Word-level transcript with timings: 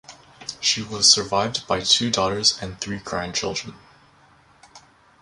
She 0.59 0.81
was 0.81 1.13
survived 1.13 1.67
by 1.67 1.81
two 1.81 2.09
daughters 2.09 2.59
and 2.59 2.81
three 2.81 2.97
grandchildren. 2.97 3.75